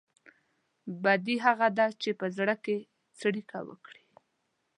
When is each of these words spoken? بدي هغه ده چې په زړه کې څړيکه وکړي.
بدي 1.03 1.35
هغه 1.45 1.67
ده 1.77 1.85
چې 2.01 2.09
په 2.19 2.25
زړه 2.37 2.55
کې 2.63 2.75
څړيکه 3.19 3.59
وکړي. 3.69 4.03